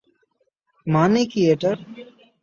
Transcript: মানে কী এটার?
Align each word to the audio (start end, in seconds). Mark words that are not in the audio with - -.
মানে 0.87 1.21
কী 1.31 1.41
এটার? 1.53 1.77